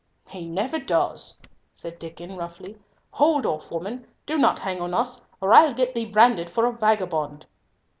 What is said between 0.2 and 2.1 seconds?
"He never does!" said